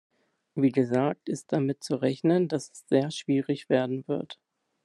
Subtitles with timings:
[0.55, 4.39] Wie gesagt ist damit zu rechnen, dass es sehr schwierig werden wird.